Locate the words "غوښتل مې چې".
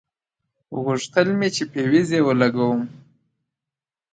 0.83-1.63